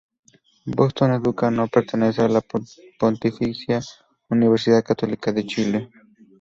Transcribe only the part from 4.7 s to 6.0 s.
Católica de Chile.